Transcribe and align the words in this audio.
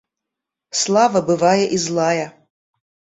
Слава 0.79 1.21
бывае 1.29 1.65
і 1.77 1.79
злая. 1.85 2.25